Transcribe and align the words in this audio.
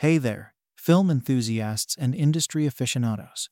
Hey 0.00 0.18
there, 0.18 0.52
film 0.76 1.08
enthusiasts 1.10 1.96
and 1.98 2.14
industry 2.14 2.66
aficionados. 2.66 3.48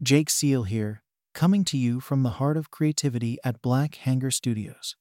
Jake 0.00 0.30
Seal 0.30 0.62
here, 0.62 1.02
coming 1.34 1.64
to 1.64 1.76
you 1.76 1.98
from 1.98 2.22
the 2.22 2.38
heart 2.38 2.56
of 2.56 2.70
creativity 2.70 3.38
at 3.42 3.60
Black 3.60 3.96
Hangar 3.96 4.30
Studios. 4.30 4.94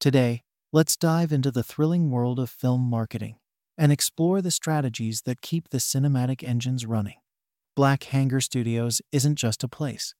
Today, 0.00 0.42
let's 0.72 0.96
dive 0.96 1.30
into 1.30 1.52
the 1.52 1.62
thrilling 1.62 2.10
world 2.10 2.40
of 2.40 2.50
film 2.50 2.80
marketing 2.80 3.36
and 3.76 3.92
explore 3.92 4.42
the 4.42 4.50
strategies 4.50 5.22
that 5.22 5.40
keep 5.40 5.68
the 5.68 5.78
cinematic 5.78 6.42
engines 6.42 6.84
running. 6.84 7.18
Black 7.76 8.02
Hangar 8.02 8.40
Studios 8.40 9.00
isn't 9.12 9.36
just 9.36 9.62
a 9.62 9.68
place, 9.68 10.16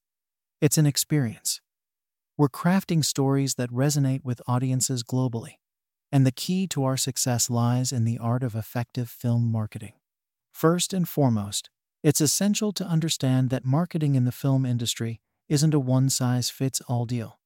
it's 0.60 0.78
an 0.78 0.86
experience. 0.86 1.60
We're 2.36 2.48
crafting 2.48 3.04
stories 3.04 3.56
that 3.56 3.70
resonate 3.70 4.22
with 4.22 4.42
audiences 4.46 5.02
globally 5.02 5.54
and 6.10 6.26
the 6.26 6.32
key 6.32 6.66
to 6.68 6.84
our 6.84 6.96
success 6.96 7.50
lies 7.50 7.92
in 7.92 8.04
the 8.04 8.18
art 8.18 8.42
of 8.42 8.54
effective 8.54 9.08
film 9.10 9.50
marketing. 9.50 9.92
First 10.52 10.92
and 10.92 11.08
foremost, 11.08 11.70
it's 12.02 12.20
essential 12.20 12.72
to 12.72 12.84
understand 12.84 13.50
that 13.50 13.64
marketing 13.64 14.14
in 14.14 14.24
the 14.24 14.32
film 14.32 14.64
industry 14.64 15.20
isn't 15.48 15.74
a 15.74 15.80
one 15.80 16.10
size 16.10 16.50
fits 16.50 16.80
all 16.88 17.04
deal. 17.04 17.38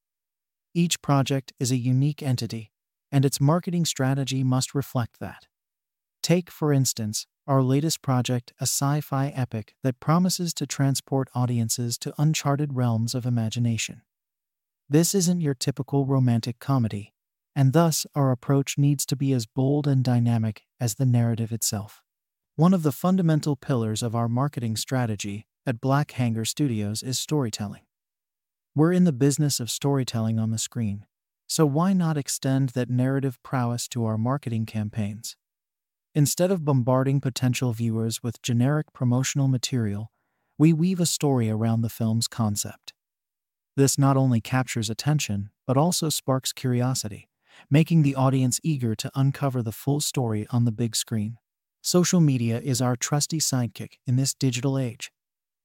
Each 0.75 1.01
project 1.03 1.53
is 1.59 1.71
a 1.71 1.77
unique 1.77 2.23
entity, 2.23 2.73
and 3.11 3.25
its 3.25 3.41
marketing 3.41 3.85
strategy 3.85 4.43
must 4.43 4.75
reflect 4.75 5.21
that. 5.21 5.47
Take, 6.23 6.51
for 6.51 6.73
instance, 6.73 7.27
our 7.47 7.63
latest 7.63 8.03
project, 8.03 8.53
a 8.61 8.63
sci 8.63 9.01
fi 9.01 9.29
epic 9.29 9.75
that 9.83 10.01
promises 10.01 10.55
to 10.55 10.67
transport 10.67 11.29
audiences 11.35 11.99
to 11.99 12.15
uncharted 12.17 12.75
realms 12.75 13.15
of 13.15 13.27
imagination. 13.27 14.03
This 14.89 15.15
isn't 15.15 15.41
your 15.41 15.55
typical 15.55 16.07
romantic 16.07 16.59
comedy, 16.59 17.13
and 17.55 17.73
thus 17.73 18.07
our 18.15 18.31
approach 18.31 18.79
needs 18.79 19.05
to 19.07 19.17
be 19.17 19.33
as 19.33 19.47
bold 19.47 19.87
and 19.87 20.03
dynamic 20.03 20.63
as 20.81 20.95
the 20.95 21.07
narrative 21.07 21.53
itself. 21.53 22.03
One 22.57 22.75
of 22.75 22.83
the 22.83 22.93
fundamental 22.93 23.57
pillars 23.57 24.03
of 24.03 24.15
our 24.15 24.29
marketing 24.29 24.77
strategy 24.77 25.47
at 25.67 25.81
Black 25.81 26.13
Hangar 26.13 26.45
Studios 26.45 27.03
is 27.03 27.19
storytelling. 27.19 27.83
We're 28.75 28.93
in 28.93 29.05
the 29.05 29.13
business 29.13 29.61
of 29.61 29.71
storytelling 29.71 30.39
on 30.39 30.51
the 30.51 30.59
screen, 30.59 31.07
so 31.47 31.67
why 31.67 31.93
not 31.93 32.17
extend 32.17 32.71
that 32.71 32.91
narrative 32.91 33.39
prowess 33.43 33.87
to 33.89 34.05
our 34.05 34.17
marketing 34.17 34.67
campaigns? 34.67 35.37
Instead 36.15 36.51
of 36.51 36.65
bombarding 36.65 37.21
potential 37.21 37.73
viewers 37.73 38.23
with 38.23 38.43
generic 38.43 38.93
promotional 38.93 39.49
material, 39.49 40.11
we 40.59 40.73
weave 40.73 41.01
a 41.01 41.07
story 41.07 41.51
around 41.51 41.81
the 41.81 41.89
film's 41.89 42.29
concept. 42.29 42.93
This 43.77 43.99
not 43.99 44.17
only 44.17 44.41
captures 44.41 44.91
attention, 44.91 45.51
but 45.67 45.79
also 45.79 46.09
sparks 46.09 46.53
curiosity 46.53 47.29
making 47.71 48.03
the 48.03 48.15
audience 48.15 48.61
eager 48.63 48.95
to 48.95 49.11
uncover 49.15 49.63
the 49.63 49.73
full 49.73 50.01
story 50.01 50.47
on 50.51 50.65
the 50.65 50.73
big 50.73 50.97
screen. 50.97 51.39
Social 51.81 52.21
media 52.21 52.61
is 52.61 52.81
our 52.81 52.97
trusty 52.97 53.39
sidekick 53.39 53.95
in 54.07 54.17
this 54.17 54.35
digital 54.35 54.79
age. 54.79 55.11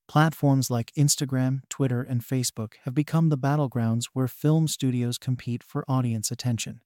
Platforms 0.07 0.71
like 0.71 0.93
Instagram, 0.97 1.59
Twitter, 1.69 2.01
and 2.01 2.21
Facebook 2.21 2.73
have 2.85 2.93
become 2.93 3.29
the 3.29 3.37
battlegrounds 3.37 4.05
where 4.13 4.27
film 4.27 4.67
studios 4.67 5.17
compete 5.17 5.61
for 5.61 5.83
audience 5.87 6.31
attention. 6.31 6.79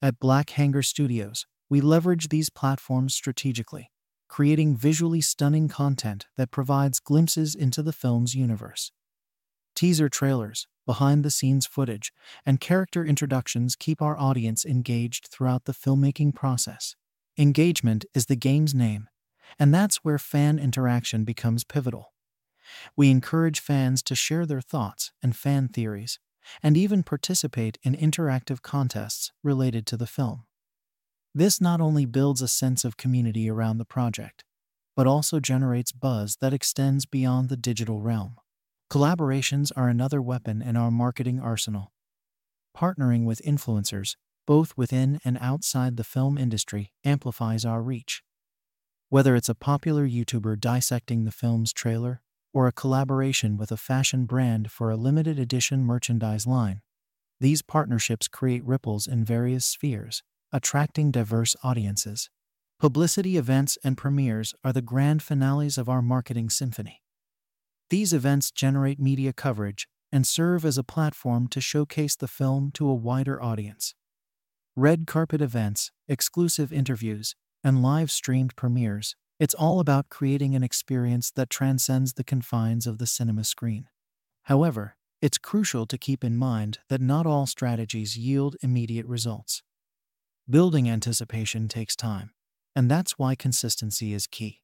At 0.00 0.20
Black 0.20 0.50
Hangar 0.50 0.82
Studios, 0.82 1.46
we 1.68 1.80
leverage 1.80 2.28
these 2.28 2.48
platforms 2.48 3.14
strategically, 3.14 3.90
creating 4.28 4.76
visually 4.76 5.20
stunning 5.20 5.66
content 5.66 6.26
that 6.36 6.52
provides 6.52 7.00
glimpses 7.00 7.54
into 7.56 7.82
the 7.82 7.92
film's 7.92 8.34
universe. 8.36 8.92
Teaser 9.74 10.08
trailers, 10.08 10.66
behind 10.88 11.22
the 11.22 11.30
scenes 11.30 11.66
footage, 11.66 12.14
and 12.46 12.60
character 12.60 13.04
introductions 13.04 13.76
keep 13.76 14.00
our 14.00 14.18
audience 14.18 14.64
engaged 14.64 15.28
throughout 15.30 15.66
the 15.66 15.74
filmmaking 15.74 16.34
process. 16.34 16.96
Engagement 17.36 18.06
is 18.14 18.24
the 18.24 18.36
game's 18.36 18.74
name, 18.74 19.06
and 19.58 19.74
that's 19.74 19.96
where 19.96 20.18
fan 20.18 20.58
interaction 20.58 21.24
becomes 21.24 21.62
pivotal. 21.62 22.14
We 22.96 23.10
encourage 23.10 23.60
fans 23.60 24.02
to 24.04 24.14
share 24.14 24.46
their 24.46 24.62
thoughts 24.62 25.12
and 25.22 25.36
fan 25.36 25.68
theories, 25.68 26.18
and 26.62 26.74
even 26.74 27.02
participate 27.02 27.76
in 27.82 27.94
interactive 27.94 28.62
contests 28.62 29.30
related 29.42 29.84
to 29.88 29.98
the 29.98 30.06
film. 30.06 30.44
This 31.34 31.60
not 31.60 31.82
only 31.82 32.06
builds 32.06 32.40
a 32.40 32.48
sense 32.48 32.82
of 32.82 32.96
community 32.96 33.50
around 33.50 33.76
the 33.76 33.84
project, 33.84 34.42
but 34.96 35.06
also 35.06 35.38
generates 35.38 35.92
buzz 35.92 36.38
that 36.40 36.54
extends 36.54 37.04
beyond 37.04 37.50
the 37.50 37.58
digital 37.58 38.00
realm. 38.00 38.36
Collaborations 38.90 39.70
are 39.76 39.90
another 39.90 40.22
weapon 40.22 40.62
in 40.62 40.74
our 40.74 40.90
marketing 40.90 41.38
arsenal. 41.38 41.92
Partnering 42.74 43.26
with 43.26 43.42
influencers, 43.42 44.16
both 44.46 44.74
within 44.78 45.20
and 45.26 45.36
outside 45.42 45.98
the 45.98 46.04
film 46.04 46.38
industry, 46.38 46.92
amplifies 47.04 47.66
our 47.66 47.82
reach. 47.82 48.22
Whether 49.10 49.36
it's 49.36 49.50
a 49.50 49.54
popular 49.54 50.08
YouTuber 50.08 50.58
dissecting 50.58 51.24
the 51.26 51.30
film's 51.30 51.74
trailer 51.74 52.22
or 52.54 52.66
a 52.66 52.72
collaboration 52.72 53.58
with 53.58 53.70
a 53.70 53.76
fashion 53.76 54.24
brand 54.24 54.70
for 54.72 54.90
a 54.90 54.96
limited 54.96 55.38
edition 55.38 55.84
merchandise 55.84 56.46
line, 56.46 56.80
these 57.40 57.60
partnerships 57.60 58.26
create 58.26 58.64
ripples 58.64 59.06
in 59.06 59.22
various 59.22 59.66
spheres, 59.66 60.22
attracting 60.50 61.10
diverse 61.10 61.54
audiences. 61.62 62.30
Publicity 62.80 63.36
events 63.36 63.76
and 63.84 63.98
premieres 63.98 64.54
are 64.64 64.72
the 64.72 64.80
grand 64.80 65.22
finales 65.22 65.76
of 65.76 65.90
our 65.90 66.00
marketing 66.00 66.48
symphony. 66.48 67.02
These 67.90 68.12
events 68.12 68.50
generate 68.50 69.00
media 69.00 69.32
coverage 69.32 69.88
and 70.12 70.26
serve 70.26 70.64
as 70.64 70.76
a 70.76 70.84
platform 70.84 71.48
to 71.48 71.60
showcase 71.60 72.16
the 72.16 72.28
film 72.28 72.70
to 72.74 72.88
a 72.88 72.94
wider 72.94 73.42
audience. 73.42 73.94
Red 74.76 75.06
carpet 75.06 75.40
events, 75.40 75.90
exclusive 76.06 76.72
interviews, 76.72 77.34
and 77.64 77.82
live 77.82 78.10
streamed 78.10 78.56
premieres, 78.56 79.16
it's 79.40 79.54
all 79.54 79.80
about 79.80 80.08
creating 80.10 80.54
an 80.54 80.62
experience 80.62 81.30
that 81.30 81.48
transcends 81.48 82.14
the 82.14 82.24
confines 82.24 82.86
of 82.86 82.98
the 82.98 83.06
cinema 83.06 83.44
screen. 83.44 83.86
However, 84.44 84.96
it's 85.22 85.38
crucial 85.38 85.86
to 85.86 85.98
keep 85.98 86.22
in 86.22 86.36
mind 86.36 86.78
that 86.88 87.00
not 87.00 87.26
all 87.26 87.46
strategies 87.46 88.16
yield 88.16 88.56
immediate 88.62 89.06
results. 89.06 89.62
Building 90.48 90.88
anticipation 90.88 91.68
takes 91.68 91.96
time, 91.96 92.32
and 92.76 92.90
that's 92.90 93.18
why 93.18 93.34
consistency 93.34 94.12
is 94.12 94.26
key. 94.26 94.60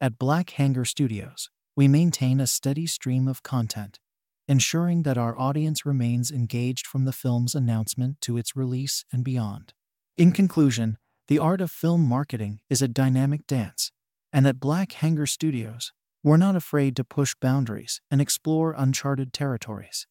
At 0.00 0.18
Black 0.18 0.50
Hangar 0.50 0.84
Studios, 0.84 1.50
we 1.78 1.86
maintain 1.86 2.40
a 2.40 2.46
steady 2.48 2.88
stream 2.88 3.28
of 3.28 3.44
content, 3.44 4.00
ensuring 4.48 5.04
that 5.04 5.16
our 5.16 5.38
audience 5.38 5.86
remains 5.86 6.28
engaged 6.28 6.84
from 6.84 7.04
the 7.04 7.12
film's 7.12 7.54
announcement 7.54 8.20
to 8.20 8.36
its 8.36 8.56
release 8.56 9.04
and 9.12 9.22
beyond. 9.22 9.72
In 10.16 10.32
conclusion, 10.32 10.98
the 11.28 11.38
art 11.38 11.60
of 11.60 11.70
film 11.70 12.00
marketing 12.00 12.58
is 12.68 12.82
a 12.82 12.88
dynamic 12.88 13.46
dance, 13.46 13.92
and 14.32 14.44
at 14.44 14.58
Black 14.58 14.90
Hangar 14.90 15.24
Studios, 15.26 15.92
we're 16.24 16.36
not 16.36 16.56
afraid 16.56 16.96
to 16.96 17.04
push 17.04 17.36
boundaries 17.40 18.00
and 18.10 18.20
explore 18.20 18.74
uncharted 18.76 19.32
territories. 19.32 20.08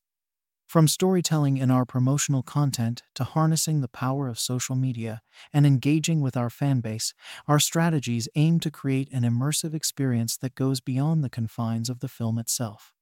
From 0.67 0.89
storytelling 0.89 1.55
in 1.55 1.71
our 1.71 1.85
promotional 1.85 2.43
content 2.43 3.01
to 3.15 3.23
harnessing 3.23 3.79
the 3.79 3.87
power 3.87 4.27
of 4.27 4.37
social 4.37 4.75
media 4.75 5.21
and 5.53 5.65
engaging 5.65 6.19
with 6.19 6.35
our 6.35 6.49
fanbase, 6.49 7.13
our 7.47 7.57
strategies 7.57 8.27
aim 8.35 8.59
to 8.59 8.69
create 8.69 9.09
an 9.13 9.23
immersive 9.23 9.73
experience 9.73 10.35
that 10.35 10.55
goes 10.55 10.81
beyond 10.81 11.23
the 11.23 11.29
confines 11.29 11.89
of 11.89 12.01
the 12.01 12.09
film 12.09 12.37
itself. 12.37 12.93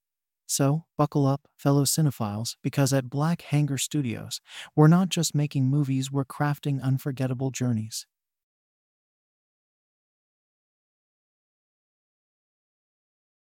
So, 0.45 0.85
buckle 0.95 1.25
up, 1.25 1.47
fellow 1.57 1.85
cinephiles, 1.85 2.55
because 2.61 2.93
at 2.93 3.09
Black 3.09 3.41
Hangar 3.41 3.79
Studios, 3.79 4.41
we're 4.75 4.87
not 4.87 5.09
just 5.09 5.33
making 5.33 5.65
movies, 5.65 6.11
we're 6.11 6.23
crafting 6.23 6.79
unforgettable 6.83 7.49
journeys. 7.49 8.05